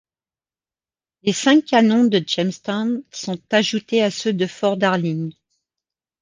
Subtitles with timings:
[1.21, 5.31] Les cinq canons du Jamestown sont ajoutés à ceux de Fort Darling.